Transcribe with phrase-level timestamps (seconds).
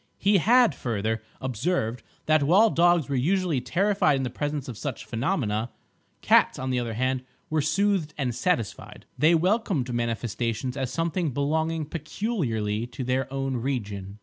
[0.17, 5.05] He had, further, observed that while dogs were usually terrified in the presence of such
[5.05, 5.69] phenomena,
[6.21, 9.05] cats on the other hand were soothed and satisfied.
[9.19, 14.17] They welcomed manifestations as something belonging peculiarly to their own region.